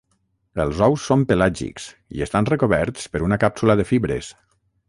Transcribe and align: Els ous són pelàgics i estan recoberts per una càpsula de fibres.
Els 0.63 0.79
ous 0.85 1.03
són 1.09 1.25
pelàgics 1.33 1.87
i 2.21 2.25
estan 2.29 2.51
recoberts 2.53 3.07
per 3.17 3.25
una 3.29 3.41
càpsula 3.47 3.81
de 3.83 3.91
fibres. 3.93 4.33